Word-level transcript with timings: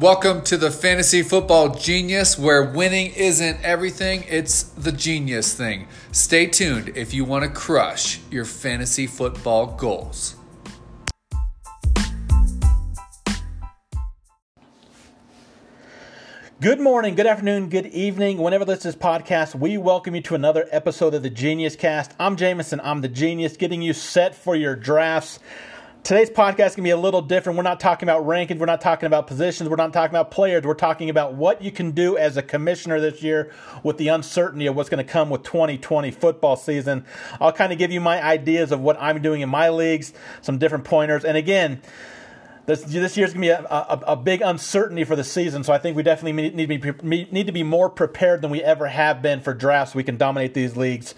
Welcome 0.00 0.40
to 0.44 0.56
the 0.56 0.70
Fantasy 0.70 1.22
Football 1.22 1.74
Genius, 1.74 2.38
where 2.38 2.62
winning 2.64 3.12
isn't 3.12 3.62
everything, 3.62 4.24
it's 4.30 4.62
the 4.62 4.92
genius 4.92 5.52
thing. 5.52 5.88
Stay 6.10 6.46
tuned 6.46 6.96
if 6.96 7.12
you 7.12 7.26
want 7.26 7.44
to 7.44 7.50
crush 7.50 8.18
your 8.30 8.46
fantasy 8.46 9.06
football 9.06 9.66
goals. 9.66 10.36
Good 16.62 16.80
morning, 16.80 17.14
good 17.14 17.26
afternoon, 17.26 17.68
good 17.68 17.88
evening. 17.88 18.38
Whenever 18.38 18.64
this 18.64 18.86
is 18.86 18.96
podcast, 18.96 19.54
we 19.54 19.76
welcome 19.76 20.14
you 20.14 20.22
to 20.22 20.34
another 20.34 20.66
episode 20.70 21.12
of 21.12 21.22
the 21.22 21.28
Genius 21.28 21.76
Cast. 21.76 22.14
I'm 22.18 22.36
Jameson, 22.36 22.80
I'm 22.82 23.02
the 23.02 23.08
genius, 23.08 23.58
getting 23.58 23.82
you 23.82 23.92
set 23.92 24.34
for 24.34 24.56
your 24.56 24.76
drafts. 24.76 25.40
Today's 26.02 26.30
podcast 26.30 26.66
is 26.68 26.76
going 26.76 26.76
to 26.76 26.82
be 26.82 26.90
a 26.90 26.96
little 26.96 27.20
different. 27.20 27.58
We're 27.58 27.62
not 27.62 27.78
talking 27.78 28.08
about 28.08 28.24
rankings. 28.24 28.58
We're 28.58 28.66
not 28.66 28.80
talking 28.80 29.06
about 29.06 29.26
positions. 29.26 29.68
We're 29.68 29.76
not 29.76 29.92
talking 29.92 30.10
about 30.10 30.30
players. 30.30 30.64
We're 30.64 30.74
talking 30.74 31.10
about 31.10 31.34
what 31.34 31.62
you 31.62 31.70
can 31.70 31.90
do 31.90 32.16
as 32.16 32.38
a 32.38 32.42
commissioner 32.42 33.00
this 33.00 33.22
year 33.22 33.52
with 33.82 33.98
the 33.98 34.08
uncertainty 34.08 34.66
of 34.66 34.74
what's 34.74 34.88
going 34.88 35.04
to 35.04 35.12
come 35.12 35.28
with 35.28 35.42
2020 35.42 36.10
football 36.10 36.56
season. 36.56 37.04
I'll 37.38 37.52
kind 37.52 37.70
of 37.70 37.78
give 37.78 37.92
you 37.92 38.00
my 38.00 38.22
ideas 38.22 38.72
of 38.72 38.80
what 38.80 38.96
I'm 39.00 39.20
doing 39.20 39.42
in 39.42 39.50
my 39.50 39.68
leagues, 39.68 40.14
some 40.40 40.58
different 40.58 40.84
pointers. 40.84 41.24
And 41.24 41.36
again, 41.36 41.82
this, 42.64 42.82
this 42.82 43.16
year's 43.16 43.34
going 43.34 43.42
to 43.42 43.48
be 43.48 43.50
a, 43.50 43.60
a, 43.60 44.02
a, 44.08 44.16
big 44.16 44.40
uncertainty 44.40 45.04
for 45.04 45.16
the 45.16 45.24
season, 45.24 45.64
so 45.64 45.72
I 45.72 45.78
think 45.78 45.96
we 45.96 46.02
definitely 46.02 46.50
need 46.50 46.82
to, 46.82 46.92
be, 46.92 47.28
need 47.30 47.46
to 47.46 47.52
be 47.52 47.62
more 47.62 47.90
prepared 47.90 48.42
than 48.42 48.50
we 48.50 48.62
ever 48.62 48.86
have 48.86 49.22
been 49.22 49.40
for 49.40 49.52
drafts 49.52 49.92
so 49.92 49.96
we 49.96 50.04
can 50.04 50.16
dominate 50.16 50.54
these 50.54 50.76
leagues. 50.76 51.14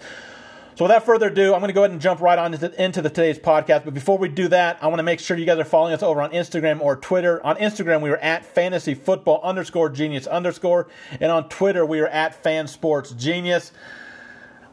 So 0.75 0.85
without 0.85 1.05
further 1.05 1.27
ado, 1.27 1.53
I'm 1.53 1.59
going 1.59 1.67
to 1.67 1.73
go 1.73 1.81
ahead 1.81 1.91
and 1.91 2.01
jump 2.01 2.19
right 2.19 2.39
on 2.39 2.51
into 2.55 3.01
the 3.01 3.09
today's 3.09 3.37
podcast. 3.37 3.85
But 3.85 3.93
before 3.93 4.17
we 4.17 4.27
do 4.27 4.47
that, 4.47 4.79
I 4.81 4.87
want 4.87 4.97
to 4.99 5.03
make 5.03 5.19
sure 5.19 5.37
you 5.37 5.45
guys 5.45 5.59
are 5.59 5.63
following 5.63 5.93
us 5.93 6.01
over 6.01 6.19
on 6.19 6.31
Instagram 6.31 6.81
or 6.81 6.95
Twitter. 6.95 7.45
On 7.45 7.55
Instagram, 7.57 8.01
we 8.01 8.09
are 8.09 8.17
at 8.17 8.43
fantasy 8.43 8.95
football 8.95 9.39
underscore 9.43 9.89
genius 9.89 10.25
underscore, 10.25 10.87
and 11.21 11.31
on 11.31 11.47
Twitter, 11.47 11.85
we 11.85 11.99
are 11.99 12.07
at 12.07 12.41
fan 12.41 12.67
sports 12.67 13.11
genius. 13.11 13.71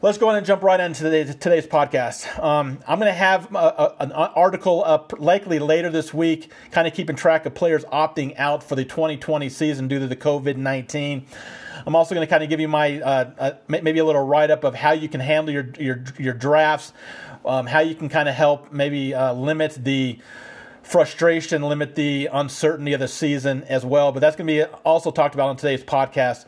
Let's 0.03 0.17
go 0.17 0.29
ahead 0.29 0.39
and 0.39 0.47
jump 0.47 0.63
right 0.63 0.79
into 0.79 1.03
today's, 1.03 1.35
today's 1.35 1.67
podcast. 1.67 2.43
Um, 2.43 2.79
I'm 2.87 2.97
going 2.97 3.11
to 3.11 3.15
have 3.15 3.53
a, 3.53 3.57
a, 3.57 3.95
an 3.99 4.11
article 4.11 4.83
up 4.83 5.13
likely 5.19 5.59
later 5.59 5.91
this 5.91 6.11
week, 6.11 6.51
kind 6.71 6.87
of 6.87 6.95
keeping 6.95 7.15
track 7.15 7.45
of 7.45 7.53
players 7.53 7.85
opting 7.85 8.33
out 8.39 8.63
for 8.63 8.75
the 8.75 8.83
2020 8.83 9.47
season 9.49 9.87
due 9.87 9.99
to 9.99 10.07
the 10.07 10.15
COVID 10.15 10.55
19. 10.55 11.27
I'm 11.85 11.95
also 11.95 12.15
going 12.15 12.25
to 12.25 12.29
kind 12.29 12.41
of 12.41 12.49
give 12.49 12.59
you 12.59 12.67
my 12.67 12.99
uh, 12.99 13.31
uh, 13.37 13.51
maybe 13.67 13.99
a 13.99 14.03
little 14.03 14.25
write 14.25 14.49
up 14.49 14.63
of 14.63 14.73
how 14.73 14.93
you 14.93 15.07
can 15.07 15.19
handle 15.19 15.53
your 15.53 15.69
your 15.79 16.03
your 16.17 16.33
drafts, 16.33 16.93
um, 17.45 17.67
how 17.67 17.81
you 17.81 17.93
can 17.93 18.09
kind 18.09 18.27
of 18.27 18.33
help 18.33 18.71
maybe 18.71 19.13
uh, 19.13 19.33
limit 19.33 19.77
the 19.83 20.17
frustration, 20.81 21.61
limit 21.61 21.93
the 21.93 22.27
uncertainty 22.33 22.93
of 22.93 22.99
the 22.99 23.07
season 23.07 23.63
as 23.65 23.85
well. 23.85 24.11
But 24.11 24.21
that's 24.21 24.35
going 24.35 24.47
to 24.47 24.53
be 24.53 24.63
also 24.83 25.11
talked 25.11 25.35
about 25.35 25.49
on 25.49 25.57
today's 25.57 25.83
podcast 25.83 26.45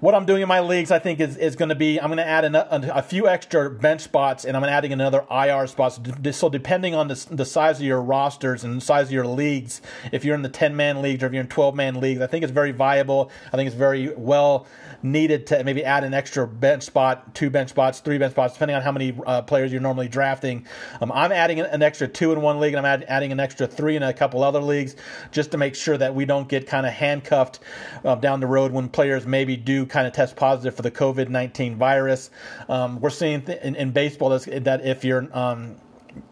what 0.00 0.14
I'm 0.14 0.24
doing 0.24 0.42
in 0.42 0.48
my 0.48 0.60
leagues, 0.60 0.90
I 0.90 0.98
think, 0.98 1.20
is, 1.20 1.36
is 1.36 1.56
going 1.56 1.68
to 1.68 1.74
be 1.74 2.00
I'm 2.00 2.08
going 2.08 2.16
to 2.16 2.26
add 2.26 2.44
an, 2.44 2.54
a, 2.54 2.90
a, 2.94 3.02
few 3.02 3.28
extra 3.28 3.70
bench 3.70 4.00
spots 4.00 4.44
and 4.44 4.56
I'm 4.56 4.64
adding 4.64 4.92
another 4.92 5.24
IR 5.30 5.66
spots. 5.66 6.00
So 6.32 6.48
depending 6.48 6.94
on 6.94 7.08
the, 7.08 7.26
the 7.30 7.44
size 7.44 7.78
of 7.78 7.86
your 7.86 8.00
rosters 8.00 8.64
and 8.64 8.82
size 8.82 9.08
of 9.08 9.12
your 9.12 9.26
leagues, 9.26 9.82
if 10.10 10.24
you're 10.24 10.34
in 10.34 10.42
the 10.42 10.48
10 10.48 10.74
man 10.74 11.02
leagues 11.02 11.22
or 11.22 11.26
if 11.26 11.32
you're 11.32 11.42
in 11.42 11.48
12 11.48 11.74
man 11.74 12.00
leagues, 12.00 12.20
I 12.20 12.26
think 12.26 12.44
it's 12.44 12.52
very 12.52 12.72
viable. 12.72 13.30
I 13.52 13.56
think 13.56 13.66
it's 13.66 13.76
very 13.76 14.14
well 14.14 14.66
needed 15.02 15.46
to 15.48 15.64
maybe 15.64 15.84
add 15.84 16.04
an 16.04 16.14
extra 16.14 16.46
bench 16.46 16.82
spot, 16.82 17.34
two 17.34 17.50
bench 17.50 17.70
spots, 17.70 18.00
three 18.00 18.18
bench 18.18 18.32
spots, 18.32 18.54
depending 18.54 18.76
on 18.76 18.82
how 18.82 18.92
many 18.92 19.16
uh, 19.26 19.42
players 19.42 19.72
you're 19.72 19.80
normally 19.80 20.08
drafting. 20.08 20.66
Um, 21.00 21.10
I'm 21.12 21.32
adding 21.32 21.60
an 21.60 21.82
extra 21.82 22.08
two 22.08 22.32
in 22.32 22.40
one 22.40 22.60
league, 22.60 22.74
and 22.74 22.86
I'm 22.86 23.00
add, 23.00 23.04
adding 23.08 23.32
an 23.32 23.40
extra 23.40 23.66
three 23.66 23.96
in 23.96 24.02
a 24.02 24.12
couple 24.12 24.42
other 24.42 24.60
leagues, 24.60 24.96
just 25.30 25.50
to 25.52 25.58
make 25.58 25.74
sure 25.74 25.96
that 25.96 26.14
we 26.14 26.24
don't 26.24 26.48
get 26.48 26.66
kind 26.66 26.86
of 26.86 26.92
handcuffed 26.92 27.60
uh, 28.04 28.14
down 28.16 28.40
the 28.40 28.46
road 28.46 28.72
when 28.72 28.88
players 28.88 29.26
maybe 29.26 29.56
do 29.56 29.86
kind 29.90 30.06
of 30.06 30.12
test 30.12 30.36
positive 30.36 30.74
for 30.74 30.82
the 30.82 30.90
COVID 30.90 31.28
19 31.28 31.76
virus. 31.76 32.30
Um, 32.68 33.00
we're 33.00 33.10
seeing 33.10 33.42
th- 33.42 33.60
in, 33.62 33.74
in, 33.76 33.90
baseball 33.90 34.30
that 34.30 34.80
if 34.84 35.04
you're 35.04 35.28
um, 35.36 35.76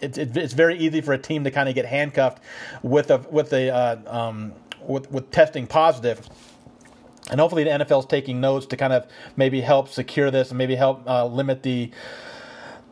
it's, 0.00 0.18
it's 0.18 0.54
very 0.54 0.78
easy 0.78 1.00
for 1.00 1.12
a 1.12 1.18
team 1.18 1.44
to 1.44 1.50
kind 1.50 1.68
of 1.68 1.74
get 1.74 1.84
handcuffed 1.84 2.42
with 2.82 3.10
a 3.10 3.18
with 3.30 3.52
a 3.52 3.70
uh, 3.70 3.96
um, 4.06 4.52
with 4.86 5.10
with 5.10 5.30
testing 5.30 5.66
positive 5.66 6.28
and 7.30 7.40
hopefully 7.40 7.64
the 7.64 7.70
NFL 7.70 8.00
is 8.00 8.06
taking 8.06 8.40
notes 8.40 8.66
to 8.66 8.76
kind 8.76 8.92
of 8.92 9.06
maybe 9.36 9.60
help 9.60 9.88
secure 9.88 10.30
this 10.30 10.50
and 10.50 10.58
maybe 10.58 10.74
help 10.74 11.06
uh, 11.06 11.26
limit 11.26 11.62
the 11.62 11.90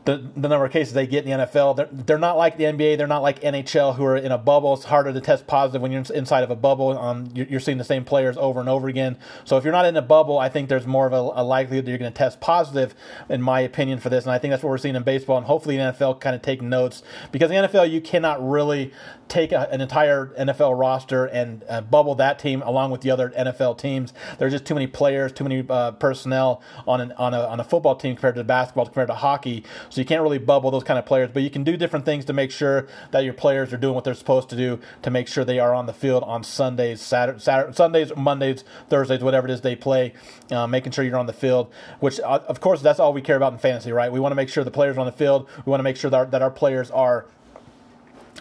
the, 0.07 0.19
the 0.37 0.49
number 0.49 0.65
of 0.65 0.71
cases 0.71 0.95
they 0.95 1.07
get 1.07 1.25
in 1.25 1.39
the 1.39 1.47
NFL. 1.47 1.77
They're, 1.77 1.89
they're 1.91 2.19
not 2.19 2.37
like 2.37 2.57
the 2.57 2.65
NBA. 2.65 2.97
They're 2.97 3.09
not 3.09 3.23
like 3.23 3.41
NHL, 3.41 3.97
who 3.97 4.05
are 4.05 4.17
in 4.17 4.31
a 4.31 4.39
bubble. 4.39 4.75
It's 4.75 4.85
harder 4.85 5.13
to 5.13 5.21
test 5.21 5.49
positive 5.49 5.83
when 5.83 5.91
you're 5.91 6.05
inside 6.15 6.45
of 6.45 6.51
a 6.51 6.57
bubble. 6.57 6.97
Um, 6.97 7.29
you're, 7.35 7.47
you're, 7.47 7.61
seeing 7.61 7.79
the 7.79 7.85
same 7.85 8.05
players 8.05 8.37
over 8.37 8.61
and 8.61 8.69
over 8.69 8.87
again. 8.87 9.19
So 9.45 9.57
if 9.57 9.65
you're 9.65 9.73
not 9.73 9.85
in 9.85 9.97
a 9.97 10.03
bubble, 10.03 10.39
I 10.39 10.49
think 10.49 10.69
there's 10.69 10.87
more 10.87 11.09
of 11.09 11.13
a, 11.13 11.41
a 11.41 11.43
likelihood 11.43 11.87
that 11.87 11.91
you're 11.91 11.99
going 11.99 12.13
to 12.13 12.17
test 12.17 12.41
positive, 12.41 12.95
in 13.29 13.43
my 13.43 13.61
opinion, 13.61 13.99
for 13.99 14.09
this. 14.09 14.25
And 14.25 14.33
I 14.33 14.39
think 14.39 14.53
that's 14.53 14.63
what 14.63 14.71
we're 14.71 14.79
seeing 14.79 14.95
in 14.95 15.03
baseball. 15.03 15.39
And 15.39 15.47
hopefully 15.47 15.77
the 15.77 15.83
NFL 15.83 16.21
kind 16.21 16.37
of 16.37 16.43
take 16.43 16.63
notes 16.63 17.03
because 17.33 17.51
the 17.51 17.57
NFL 17.57 17.91
you 17.91 18.01
cannot 18.01 18.49
really 18.49 18.93
take 19.29 19.51
a, 19.51 19.69
an 19.73 19.81
entire 19.81 20.27
NFL 20.39 20.79
roster 20.79 21.27
and 21.27 21.65
uh, 21.69 21.81
bubble 21.81 22.15
that 22.15 22.39
team 22.39 22.63
along 22.63 22.93
with 22.93 23.01
the 23.01 23.11
other 23.11 23.31
NFL 23.31 23.79
teams. 23.79 24.13
There's 24.39 24.53
just 24.53 24.65
too 24.65 24.75
many 24.75 24.87
players, 24.87 25.33
too 25.33 25.45
many 25.45 25.65
uh, 25.69 25.93
personnel 25.93 26.63
on 26.87 27.01
an, 27.01 27.13
on 27.13 27.35
a 27.35 27.41
on 27.41 27.61
a 27.61 27.65
football 27.65 27.97
team 27.97 28.15
compared 28.15 28.37
to 28.37 28.45
basketball, 28.45 28.85
compared 28.87 29.09
to 29.09 29.15
hockey. 29.15 29.65
You 30.01 30.05
can't 30.05 30.23
really 30.23 30.39
bubble 30.39 30.71
those 30.71 30.85
kind 30.85 30.99
of 30.99 31.07
players, 31.07 31.31
but 31.33 31.43
you 31.43 31.51
can 31.51 31.65
do 31.65 31.77
different 31.77 32.05
things 32.05 32.25
to 32.27 32.33
make 32.33 32.51
sure 32.51 32.87
that 33.11 33.25
your 33.25 33.33
players 33.33 33.73
are 33.73 33.77
doing 33.77 33.95
what 33.95 34.05
they're 34.05 34.15
supposed 34.15 34.49
to 34.51 34.57
do 34.57 34.79
to 35.03 35.11
make 35.11 35.29
sure 35.29 35.45
they 35.45 35.59
are 35.59 35.75
on 35.75 35.87
the 35.87 35.93
field 35.93 36.23
on 36.25 36.45
Sundays, 36.45 37.01
Saturday, 37.01 37.39
Saturday 37.39 37.73
Sundays, 37.75 38.17
Mondays, 38.17 38.65
Thursdays, 38.89 39.23
whatever 39.23 39.49
it 39.49 39.53
is 39.53 39.61
they 39.61 39.77
play, 39.77 40.13
uh, 40.51 40.67
making 40.67 40.93
sure 40.93 41.05
you're 41.05 41.17
on 41.17 41.27
the 41.27 41.33
field. 41.33 41.71
Which, 42.01 42.21
uh, 42.21 42.41
of 42.47 42.61
course, 42.61 42.83
that's 42.83 43.01
all 43.01 43.13
we 43.13 43.23
care 43.23 43.37
about 43.37 43.53
in 43.53 43.59
fantasy, 43.59 43.93
right? 43.93 44.11
We 44.11 44.21
want 44.21 44.33
to 44.33 44.37
make 44.37 44.49
sure 44.49 44.65
the 44.65 44.71
players 44.71 44.97
are 44.97 45.01
on 45.01 45.07
the 45.07 45.13
field. 45.13 45.49
We 45.65 45.71
want 45.71 45.81
to 45.81 45.85
make 45.85 45.97
sure 45.97 46.11
that 46.11 46.17
our, 46.17 46.27
that 46.27 46.43
our 46.43 46.51
players 46.51 46.91
are 46.91 47.27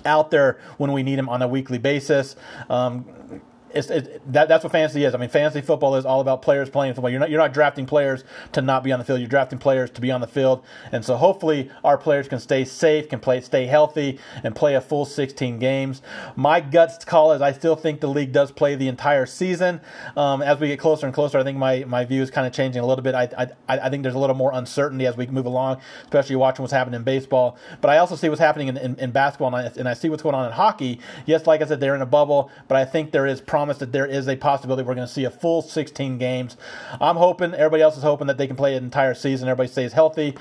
out 0.05 0.31
there 0.31 0.59
when 0.77 0.91
we 0.91 1.03
need 1.03 1.17
them 1.17 1.29
on 1.29 1.41
a 1.41 1.47
weekly 1.47 1.77
basis. 1.77 2.35
Um, 2.69 3.05
it's, 3.75 3.89
it, 3.89 4.21
that, 4.31 4.47
that's 4.47 4.63
what 4.63 4.71
fantasy 4.71 5.03
is. 5.03 5.13
I 5.13 5.17
mean, 5.17 5.29
fantasy 5.29 5.61
football 5.61 5.95
is 5.95 6.05
all 6.05 6.21
about 6.21 6.41
players 6.41 6.69
playing 6.69 6.93
football. 6.93 7.09
You're 7.09 7.19
not 7.19 7.29
you're 7.29 7.39
not 7.39 7.53
drafting 7.53 7.85
players 7.85 8.23
to 8.53 8.61
not 8.61 8.83
be 8.83 8.91
on 8.91 8.99
the 8.99 9.05
field. 9.05 9.19
You're 9.19 9.29
drafting 9.29 9.59
players 9.59 9.89
to 9.91 10.01
be 10.01 10.11
on 10.11 10.21
the 10.21 10.27
field. 10.27 10.63
And 10.91 11.03
so 11.03 11.17
hopefully 11.17 11.69
our 11.83 11.97
players 11.97 12.27
can 12.27 12.39
stay 12.39 12.65
safe, 12.65 13.09
can 13.09 13.19
play 13.19 13.41
stay 13.41 13.65
healthy, 13.65 14.19
and 14.43 14.55
play 14.55 14.75
a 14.75 14.81
full 14.81 15.05
16 15.05 15.59
games. 15.59 16.01
My 16.35 16.59
guts 16.59 17.03
call 17.05 17.33
is 17.33 17.41
I 17.41 17.51
still 17.51 17.75
think 17.75 17.99
the 17.99 18.07
league 18.07 18.31
does 18.31 18.51
play 18.51 18.75
the 18.75 18.87
entire 18.87 19.25
season. 19.25 19.81
Um, 20.15 20.41
as 20.41 20.59
we 20.59 20.67
get 20.67 20.79
closer 20.79 21.05
and 21.05 21.13
closer, 21.13 21.37
I 21.37 21.43
think 21.43 21.57
my, 21.57 21.83
my 21.85 22.05
view 22.05 22.21
is 22.21 22.31
kind 22.31 22.47
of 22.47 22.53
changing 22.53 22.81
a 22.81 22.85
little 22.85 23.03
bit. 23.03 23.13
I, 23.15 23.29
I 23.37 23.47
I 23.67 23.89
think 23.89 24.03
there's 24.03 24.15
a 24.15 24.19
little 24.19 24.35
more 24.35 24.51
uncertainty 24.53 25.05
as 25.05 25.17
we 25.17 25.27
move 25.27 25.45
along, 25.45 25.81
especially 26.03 26.35
watching 26.35 26.63
what's 26.63 26.73
happening 26.73 26.99
in 26.99 27.03
baseball. 27.03 27.57
But 27.81 27.89
I 27.89 27.97
also 27.97 28.15
see 28.15 28.29
what's 28.29 28.41
happening 28.41 28.69
in, 28.69 28.77
in, 28.77 28.95
in 28.99 29.11
basketball, 29.11 29.53
and 29.53 29.67
I, 29.67 29.71
and 29.77 29.89
I 29.89 29.93
see 29.93 30.09
what's 30.09 30.23
going 30.23 30.35
on 30.35 30.45
in 30.45 30.51
hockey. 30.53 30.99
Yes, 31.25 31.45
like 31.45 31.61
I 31.61 31.65
said, 31.65 31.79
they're 31.79 31.95
in 31.95 32.01
a 32.01 32.05
bubble, 32.05 32.49
but 32.67 32.77
I 32.77 32.85
think 32.85 33.11
there 33.11 33.25
is 33.25 33.41
promise 33.41 33.64
promise 33.65 33.79
that 33.79 33.91
there 33.91 34.05
is 34.05 34.27
a 34.27 34.35
possibility 34.35 34.83
we're 34.83 34.93
going 34.93 35.07
to 35.07 35.11
see 35.11 35.23
a 35.23 35.31
full 35.31 35.63
16 35.63 36.19
games. 36.19 36.55
I'm 37.01 37.15
hoping, 37.15 37.55
everybody 37.55 37.81
else 37.81 37.97
is 37.97 38.03
hoping 38.03 38.27
that 38.27 38.37
they 38.37 38.45
can 38.45 38.55
play 38.55 38.75
an 38.75 38.83
entire 38.83 39.15
season, 39.15 39.47
everybody 39.47 39.69
stays 39.69 39.91
healthy. 39.91 40.37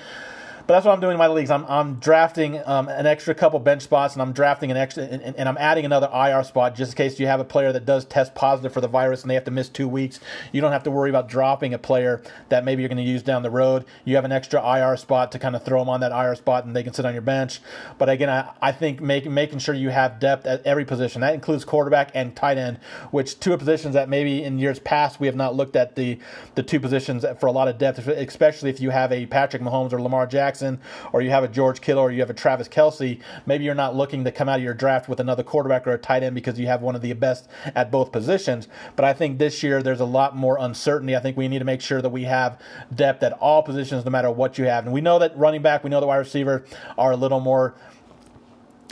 But 0.67 0.75
that's 0.75 0.87
what 0.87 0.93
I'm 0.93 1.01
doing 1.01 1.13
in 1.13 1.19
my 1.19 1.27
leagues. 1.27 1.51
I'm, 1.51 1.67
I'm 1.67 1.97
drafting 1.97 2.59
um, 2.65 2.89
an 2.89 3.05
extra 3.05 3.35
couple 3.35 3.59
bench 3.59 3.83
spots, 3.83 4.15
and 4.15 4.23
I'm 4.23 4.33
drafting 4.33 4.71
an 4.71 4.79
extra, 4.79 5.03
and, 5.05 5.37
and, 5.37 5.47
I'm 5.47 5.59
adding 5.59 5.85
another 5.85 6.09
IR 6.11 6.43
spot 6.43 6.75
just 6.75 6.93
in 6.93 6.97
case 6.97 7.21
you 7.21 7.27
have 7.27 7.39
a 7.39 7.45
player 7.45 7.71
that 7.71 7.85
does 7.85 8.07
test 8.07 8.35
positive 8.35 8.73
for 8.73 8.81
the 8.81 8.89
virus 8.89 9.21
and 9.21 9.31
they 9.31 9.35
have 9.35 9.45
to 9.45 9.51
miss 9.51 9.69
two 9.69 9.87
weeks. 9.87 10.21
You 10.53 10.63
don't 10.63 10.73
have 10.73 10.85
to 10.85 10.91
worry 10.91 11.11
about 11.11 11.29
dropping 11.29 11.75
a 11.75 11.79
player 11.79 12.23
that 12.49 12.65
maybe 12.65 12.81
you're 12.81 12.89
going 12.89 13.05
to 13.05 13.11
use 13.11 13.23
down 13.23 13.43
the 13.43 13.51
road. 13.51 13.85
You 14.07 14.15
have 14.15 14.25
an 14.25 14.33
extra 14.33 14.59
IR 14.67 14.97
spot 14.97 15.33
to 15.33 15.39
kind 15.39 15.55
of 15.55 15.63
throw 15.65 15.81
them 15.81 15.91
on 15.91 16.01
that 16.01 16.13
IR 16.13 16.35
spot, 16.35 16.65
and 16.65 16.75
they 16.75 16.83
can 16.83 16.95
sit 16.95 17.05
on 17.05 17.13
your 17.13 17.21
bench. 17.21 17.61
But 17.99 18.09
again, 18.09 18.31
I, 18.31 18.53
I 18.63 18.73
think 18.73 19.03
making 19.03 19.35
making 19.35 19.59
sure 19.59 19.75
you 19.75 19.91
have 19.91 20.19
depth 20.19 20.47
at 20.47 20.65
every 20.65 20.87
position 20.87 21.21
that 21.21 21.35
includes 21.35 21.67
quarterback 21.67 22.11
and 22.15 22.35
tight 22.35 22.57
end, 22.57 22.79
which 23.11 23.39
two 23.39 23.55
positions 23.59 23.93
that 23.93 24.09
maybe 24.09 24.43
in 24.43 24.59
years 24.59 24.79
past 24.79 25.21
we 25.21 25.27
have 25.27 25.37
not 25.37 25.55
looked 25.55 25.77
at 25.77 25.95
the 25.95 26.19
the 26.55 26.63
two 26.63 26.81
positions 26.81 27.23
for 27.39 27.49
a 27.49 27.53
lot 27.53 27.69
of 27.69 27.77
depth, 27.77 27.99
especially 28.09 28.71
if 28.71 28.81
you 28.81 28.89
have 28.89 29.13
a 29.13 29.27
Patrick 29.27 29.61
Mahomes 29.61 29.93
or 29.93 30.01
Lamar 30.01 30.27
Jackson 30.27 30.54
Jackson, 30.55 30.81
or 31.13 31.21
you 31.21 31.31
have 31.31 31.43
a 31.43 31.49
George 31.49 31.81
Kittle, 31.81 32.05
or 32.05 32.13
you 32.13 32.21
have 32.21 32.31
a 32.31 32.35
Travis 32.35 32.69
Kelce, 32.69 33.21
maybe 33.45 33.65
you're 33.65 33.75
not 33.75 33.97
looking 33.97 34.23
to 34.25 34.31
come 34.31 34.49
out 34.49 34.59
of 34.59 34.63
your 34.63 34.73
draft 34.73 35.09
with 35.09 35.19
another 35.19 35.43
quarterback 35.43 35.85
or 35.85 35.93
a 35.93 35.99
tight 35.99 36.23
end 36.23 36.35
because 36.35 36.61
you 36.61 36.69
have 36.69 36.81
one 36.81 36.95
of 36.95 37.03
the 37.03 37.13
best 37.13 37.49
at 37.75 37.91
both 37.91 38.13
positions. 38.13 38.69
But 38.95 39.05
I 39.05 39.15
think 39.15 39.39
this 39.39 39.65
year 39.65 39.83
there's 39.83 39.99
a 39.99 40.05
lot 40.05 40.37
more 40.37 40.57
uncertainty. 40.61 41.17
I 41.17 41.21
think 41.21 41.37
we 41.37 41.49
need 41.49 41.59
to 41.59 41.65
make 41.65 41.81
sure 41.81 42.01
that 42.01 42.11
we 42.11 42.23
have 42.25 42.61
depth 42.95 43.25
at 43.25 43.33
all 43.33 43.65
positions, 43.65 44.05
no 44.05 44.13
matter 44.13 44.31
what 44.31 44.57
you 44.59 44.67
have. 44.67 44.85
And 44.85 44.93
we 44.93 45.01
know 45.01 45.19
that 45.19 45.37
running 45.37 45.63
back, 45.63 45.83
we 45.83 45.91
know 45.91 46.01
the 46.01 46.07
wide 46.07 46.19
receiver 46.19 46.65
are 46.97 47.11
a 47.11 47.17
little 47.17 47.41
more 47.41 47.75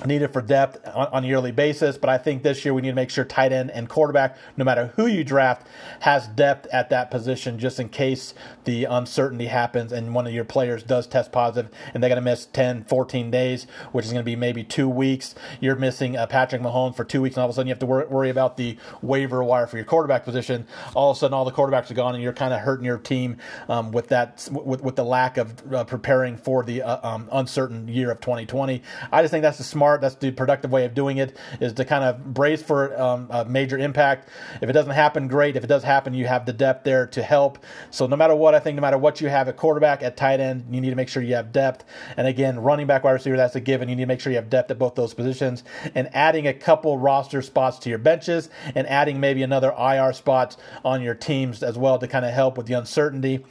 needed 0.06 0.32
for 0.32 0.42
depth 0.42 0.86
on, 0.88 1.06
on, 1.08 1.24
a 1.24 1.26
yearly 1.26 1.52
basis. 1.52 1.98
But 1.98 2.10
I 2.10 2.18
think 2.18 2.42
this 2.42 2.64
year 2.64 2.74
we 2.74 2.82
need 2.82 2.90
to 2.90 2.94
make 2.94 3.10
sure 3.10 3.24
tight 3.24 3.52
end 3.52 3.70
and 3.70 3.88
quarterback, 3.88 4.36
no 4.56 4.64
matter 4.64 4.92
who 4.96 5.06
you 5.06 5.24
draft, 5.24 5.66
has 6.00 6.26
depth 6.28 6.66
at 6.72 6.90
that 6.90 7.10
position 7.10 7.58
just 7.58 7.78
in 7.80 7.88
case 7.88 8.34
the 8.64 8.84
uncertainty 8.84 9.46
happens 9.46 9.92
and 9.92 10.14
one 10.14 10.26
of 10.26 10.32
your 10.32 10.44
players 10.44 10.82
does 10.82 11.06
test 11.06 11.32
positive 11.32 11.70
and 11.94 12.02
they're 12.02 12.08
going 12.10 12.16
to 12.16 12.22
miss 12.22 12.46
10, 12.46 12.84
14 12.84 13.30
days, 13.30 13.66
which 13.92 14.04
is 14.04 14.12
going 14.12 14.22
to 14.22 14.26
be 14.28 14.36
maybe 14.36 14.64
two 14.64 14.88
weeks. 14.88 15.34
You're 15.60 15.76
missing 15.76 16.16
uh, 16.16 16.26
Patrick 16.26 16.62
Mahomes 16.62 16.96
for 16.96 17.04
two 17.04 17.22
weeks, 17.22 17.36
and 17.36 17.42
all 17.42 17.48
of 17.48 17.50
a 17.50 17.54
sudden 17.54 17.68
you 17.68 17.72
have 17.72 17.80
to 17.80 17.86
wor- 17.86 18.06
worry 18.06 18.30
about 18.30 18.56
the 18.56 18.76
waiver 19.02 19.42
wire 19.44 19.66
for 19.66 19.76
your 19.76 19.84
quarterback 19.84 20.24
position. 20.24 20.66
All 20.94 21.10
of 21.10 21.16
a 21.16 21.20
sudden, 21.20 21.34
all 21.34 21.44
the 21.44 21.52
quarterbacks 21.52 21.90
are 21.90 21.94
gone, 21.94 22.14
and 22.14 22.22
you're 22.22 22.32
kind 22.32 22.52
of 22.52 22.60
hurting 22.60 22.84
your 22.84 22.98
team 22.98 23.36
um, 23.68 23.92
with 23.92 24.08
that 24.08 24.48
with, 24.50 24.82
with 24.82 24.96
the 24.96 25.04
lack 25.04 25.36
of 25.36 25.72
uh, 25.72 25.84
preparing 25.84 26.36
for 26.36 26.62
the 26.62 26.82
uh, 26.82 27.08
um, 27.08 27.28
uncertain 27.32 27.88
year 27.88 28.10
of 28.10 28.20
2020. 28.20 28.82
I 29.10 29.22
just 29.22 29.30
think 29.30 29.42
that's 29.42 29.58
the 29.58 29.64
smart, 29.64 29.91
that's 30.00 30.14
the 30.16 30.30
productive 30.30 30.70
way 30.70 30.84
of 30.84 30.94
doing 30.94 31.18
it 31.18 31.36
is 31.60 31.72
to 31.74 31.84
kind 31.84 32.04
of 32.04 32.32
brace 32.32 32.62
for 32.62 32.98
um, 33.00 33.28
a 33.30 33.44
major 33.44 33.78
impact. 33.78 34.28
If 34.60 34.68
it 34.68 34.72
doesn't 34.72 34.92
happen, 34.92 35.28
great. 35.28 35.56
If 35.56 35.64
it 35.64 35.66
does 35.66 35.82
happen, 35.82 36.14
you 36.14 36.26
have 36.26 36.46
the 36.46 36.52
depth 36.52 36.84
there 36.84 37.06
to 37.08 37.22
help. 37.22 37.58
So 37.90 38.06
no 38.06 38.16
matter 38.16 38.34
what, 38.34 38.54
I 38.54 38.58
think 38.58 38.76
no 38.76 38.80
matter 38.80 38.98
what 38.98 39.20
you 39.20 39.28
have 39.28 39.48
at 39.48 39.56
quarterback, 39.56 40.02
at 40.02 40.16
tight 40.16 40.40
end, 40.40 40.64
you 40.70 40.80
need 40.80 40.90
to 40.90 40.96
make 40.96 41.08
sure 41.08 41.22
you 41.22 41.34
have 41.34 41.52
depth. 41.52 41.84
And 42.16 42.26
again, 42.26 42.58
running 42.60 42.86
back, 42.86 43.04
wide 43.04 43.12
receiver, 43.12 43.36
that's 43.36 43.56
a 43.56 43.60
given. 43.60 43.88
You 43.88 43.96
need 43.96 44.02
to 44.02 44.06
make 44.06 44.20
sure 44.20 44.32
you 44.32 44.36
have 44.38 44.50
depth 44.50 44.70
at 44.70 44.78
both 44.78 44.94
those 44.94 45.14
positions. 45.14 45.64
And 45.94 46.08
adding 46.14 46.46
a 46.46 46.54
couple 46.54 46.98
roster 46.98 47.42
spots 47.42 47.78
to 47.80 47.88
your 47.88 47.98
benches 47.98 48.48
and 48.74 48.86
adding 48.86 49.20
maybe 49.20 49.42
another 49.42 49.72
IR 49.78 50.12
spot 50.12 50.56
on 50.84 51.02
your 51.02 51.14
teams 51.14 51.62
as 51.62 51.78
well 51.78 51.98
to 51.98 52.08
kind 52.08 52.24
of 52.24 52.32
help 52.32 52.56
with 52.56 52.66
the 52.66 52.74
uncertainty. 52.74 53.44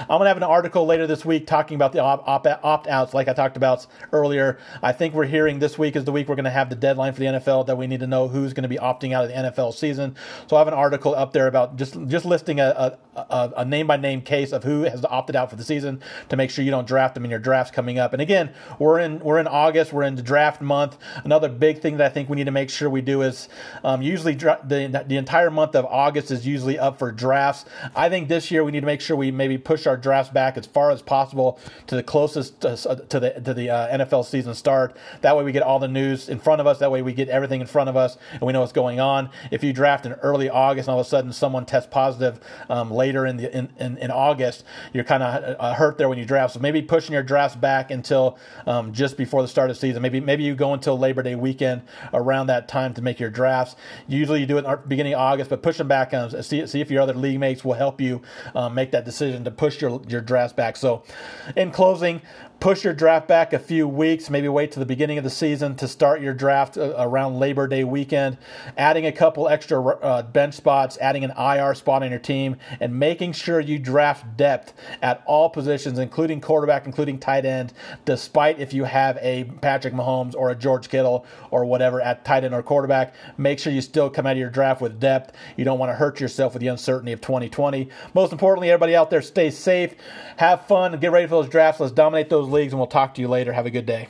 I'm 0.00 0.08
going 0.08 0.22
to 0.22 0.28
have 0.28 0.36
an 0.36 0.42
article 0.42 0.86
later 0.86 1.06
this 1.06 1.24
week 1.24 1.46
talking 1.46 1.74
about 1.74 1.92
the 1.92 2.00
opt 2.00 2.86
outs, 2.86 3.14
like 3.14 3.28
I 3.28 3.32
talked 3.32 3.56
about 3.56 3.86
earlier. 4.12 4.58
I 4.82 4.92
think 4.92 5.14
we're 5.14 5.26
hearing 5.26 5.58
this 5.58 5.78
week 5.78 5.96
is 5.96 6.04
the 6.04 6.12
week 6.12 6.28
we're 6.28 6.34
going 6.34 6.44
to 6.44 6.50
have 6.50 6.70
the 6.70 6.76
deadline 6.76 7.12
for 7.12 7.20
the 7.20 7.26
NFL 7.26 7.66
that 7.66 7.76
we 7.76 7.86
need 7.86 8.00
to 8.00 8.06
know 8.06 8.28
who's 8.28 8.52
going 8.52 8.62
to 8.62 8.68
be 8.68 8.76
opting 8.76 9.12
out 9.12 9.24
of 9.24 9.30
the 9.30 9.36
NFL 9.36 9.74
season. 9.74 10.16
So 10.46 10.56
I 10.56 10.60
have 10.60 10.68
an 10.68 10.74
article 10.74 11.14
up 11.14 11.32
there 11.32 11.46
about 11.46 11.76
just 11.76 11.96
just 12.06 12.24
listing 12.24 12.60
a, 12.60 12.98
a 13.16 13.64
name 13.64 13.86
by 13.86 13.96
name 13.96 14.22
case 14.22 14.52
of 14.52 14.64
who 14.64 14.82
has 14.82 15.04
opted 15.04 15.36
out 15.36 15.50
for 15.50 15.56
the 15.56 15.64
season 15.64 16.00
to 16.28 16.36
make 16.36 16.50
sure 16.50 16.64
you 16.64 16.70
don't 16.70 16.86
draft 16.86 17.14
them 17.14 17.24
in 17.24 17.30
your 17.30 17.40
drafts 17.40 17.70
coming 17.70 17.98
up. 17.98 18.12
And 18.12 18.22
again, 18.22 18.52
we're 18.78 18.98
in 18.98 19.20
we're 19.20 19.38
in 19.38 19.46
August, 19.46 19.92
we're 19.92 20.02
in 20.02 20.16
the 20.16 20.22
draft 20.22 20.60
month. 20.60 20.98
Another 21.24 21.48
big 21.48 21.80
thing 21.80 21.96
that 21.96 22.06
I 22.06 22.08
think 22.10 22.28
we 22.28 22.36
need 22.36 22.44
to 22.44 22.50
make 22.50 22.70
sure 22.70 22.90
we 22.90 23.00
do 23.00 23.22
is 23.22 23.48
um, 23.84 24.02
usually 24.02 24.34
dra- 24.34 24.60
the 24.64 25.04
the 25.06 25.16
entire 25.16 25.50
month 25.50 25.74
of 25.74 25.84
August 25.86 26.30
is 26.30 26.46
usually 26.46 26.78
up 26.78 26.98
for 26.98 27.12
drafts. 27.12 27.64
I 27.94 28.08
think 28.08 28.28
this 28.28 28.50
year 28.50 28.64
we 28.64 28.72
need 28.72 28.80
to 28.80 28.86
make 28.86 29.00
sure 29.00 29.16
we 29.16 29.30
maybe 29.30 29.58
push 29.58 29.85
our 29.86 29.96
drafts 29.96 30.32
back 30.32 30.56
as 30.56 30.66
far 30.66 30.90
as 30.90 31.02
possible 31.02 31.58
to 31.86 31.96
the 31.96 32.02
closest 32.02 32.60
to, 32.62 32.70
uh, 32.70 32.94
to 32.94 33.20
the 33.20 33.30
to 33.40 33.54
the 33.54 33.70
uh, 33.70 33.98
NFL 33.98 34.24
season 34.24 34.54
start. 34.54 34.96
That 35.20 35.36
way 35.36 35.44
we 35.44 35.52
get 35.52 35.62
all 35.62 35.78
the 35.78 35.88
news 35.88 36.28
in 36.28 36.38
front 36.38 36.60
of 36.60 36.66
us. 36.66 36.78
That 36.78 36.90
way 36.90 37.02
we 37.02 37.12
get 37.12 37.28
everything 37.28 37.60
in 37.60 37.66
front 37.66 37.88
of 37.88 37.96
us 37.96 38.18
and 38.32 38.42
we 38.42 38.52
know 38.52 38.60
what's 38.60 38.72
going 38.72 39.00
on. 39.00 39.30
If 39.50 39.62
you 39.62 39.72
draft 39.72 40.06
in 40.06 40.12
early 40.14 40.48
August 40.48 40.88
and 40.88 40.94
all 40.94 41.00
of 41.00 41.06
a 41.06 41.08
sudden 41.08 41.32
someone 41.32 41.66
tests 41.66 41.88
positive 41.90 42.40
um, 42.68 42.90
later 42.90 43.26
in 43.26 43.36
the 43.36 43.56
in, 43.56 43.68
in, 43.78 43.98
in 43.98 44.10
August, 44.10 44.64
you're 44.92 45.04
kind 45.04 45.22
of 45.22 45.56
uh, 45.58 45.74
hurt 45.74 45.98
there 45.98 46.08
when 46.08 46.18
you 46.18 46.24
draft. 46.24 46.54
So 46.54 46.60
maybe 46.60 46.82
pushing 46.82 47.12
your 47.12 47.22
drafts 47.22 47.56
back 47.56 47.90
until 47.90 48.38
um, 48.66 48.92
just 48.92 49.16
before 49.16 49.42
the 49.42 49.48
start 49.48 49.70
of 49.70 49.76
the 49.76 49.80
season. 49.80 50.02
Maybe 50.02 50.20
maybe 50.20 50.44
you 50.44 50.54
go 50.54 50.72
until 50.72 50.98
Labor 50.98 51.22
Day 51.22 51.34
weekend 51.34 51.82
around 52.12 52.48
that 52.48 52.68
time 52.68 52.94
to 52.94 53.02
make 53.02 53.20
your 53.20 53.30
drafts. 53.30 53.76
Usually 54.06 54.40
you 54.40 54.46
do 54.46 54.56
it 54.56 54.64
in 54.64 54.70
the 54.70 54.76
beginning 54.76 55.14
of 55.14 55.20
August, 55.20 55.50
but 55.50 55.62
push 55.62 55.78
them 55.78 55.88
back. 55.88 56.12
Um, 56.14 56.30
see 56.42 56.66
see 56.66 56.80
if 56.80 56.90
your 56.90 57.02
other 57.02 57.14
league 57.14 57.40
mates 57.40 57.64
will 57.64 57.74
help 57.74 58.00
you 58.00 58.22
um, 58.54 58.74
make 58.74 58.90
that 58.92 59.04
decision 59.04 59.44
to 59.44 59.50
push 59.50 59.75
your 59.80 60.00
your 60.08 60.20
drafts 60.20 60.52
back. 60.54 60.76
So, 60.76 61.02
in 61.56 61.70
closing, 61.70 62.22
push 62.60 62.84
your 62.84 62.94
draft 62.94 63.28
back 63.28 63.52
a 63.52 63.58
few 63.58 63.86
weeks, 63.86 64.30
maybe 64.30 64.48
wait 64.48 64.72
to 64.72 64.78
the 64.78 64.86
beginning 64.86 65.18
of 65.18 65.24
the 65.24 65.30
season 65.30 65.76
to 65.76 65.86
start 65.86 66.20
your 66.20 66.32
draft 66.32 66.78
uh, 66.78 66.94
around 66.98 67.38
Labor 67.38 67.68
Day 67.68 67.84
weekend, 67.84 68.38
adding 68.76 69.06
a 69.06 69.12
couple 69.12 69.48
extra 69.48 69.80
uh, 69.80 70.22
bench 70.22 70.54
spots, 70.54 70.96
adding 71.00 71.22
an 71.22 71.32
IR 71.32 71.74
spot 71.74 72.02
on 72.02 72.10
your 72.10 72.18
team, 72.18 72.56
and 72.80 72.98
making 72.98 73.32
sure 73.32 73.60
you 73.60 73.78
draft 73.78 74.36
depth 74.36 74.72
at 75.02 75.22
all 75.26 75.50
positions, 75.50 75.98
including 75.98 76.40
quarterback, 76.40 76.86
including 76.86 77.18
tight 77.18 77.44
end, 77.44 77.72
despite 78.04 78.58
if 78.58 78.72
you 78.72 78.84
have 78.84 79.18
a 79.20 79.44
Patrick 79.60 79.92
Mahomes 79.92 80.34
or 80.34 80.50
a 80.50 80.54
George 80.54 80.88
Kittle 80.88 81.26
or 81.50 81.64
whatever 81.64 82.00
at 82.00 82.24
tight 82.24 82.44
end 82.44 82.54
or 82.54 82.62
quarterback. 82.62 83.14
Make 83.36 83.58
sure 83.58 83.72
you 83.72 83.82
still 83.82 84.08
come 84.08 84.26
out 84.26 84.32
of 84.32 84.38
your 84.38 84.50
draft 84.50 84.80
with 84.80 84.98
depth. 84.98 85.36
You 85.56 85.64
don't 85.64 85.78
want 85.78 85.90
to 85.90 85.94
hurt 85.94 86.20
yourself 86.20 86.54
with 86.54 86.60
the 86.60 86.68
uncertainty 86.68 87.12
of 87.12 87.20
2020. 87.20 87.88
Most 88.14 88.32
importantly, 88.32 88.70
everybody 88.70 88.96
out 88.96 89.10
there, 89.10 89.22
stay 89.22 89.50
safe, 89.50 89.94
have 90.38 90.66
fun, 90.66 90.92
and 90.92 91.00
get 91.00 91.12
ready 91.12 91.26
for 91.26 91.42
those 91.42 91.50
drafts. 91.50 91.80
Let's 91.80 91.92
dominate 91.92 92.30
those 92.46 92.52
leagues, 92.52 92.72
and 92.72 92.80
we'll 92.80 92.86
talk 92.86 93.14
to 93.14 93.20
you 93.20 93.28
later. 93.28 93.52
Have 93.52 93.66
a 93.66 93.70
good 93.70 93.86
day. 93.86 94.08